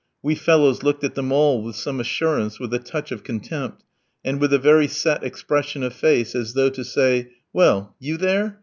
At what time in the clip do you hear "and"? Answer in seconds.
4.25-4.41